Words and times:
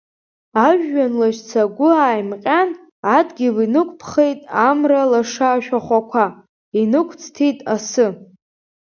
Ажәҩан 0.67 1.13
лашьца 1.19 1.61
агәы 1.67 1.89
ааимҟьан, 2.03 2.69
адгьыл 3.17 3.57
инықәԥхеит 3.65 4.39
амра 4.69 5.01
лаша 5.11 5.47
ашәахәақәа, 5.53 6.25
инықәӡҭит 6.81 7.59
асы. 7.75 8.07